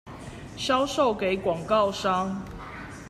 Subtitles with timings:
[0.57, 2.43] 銷售給廣告商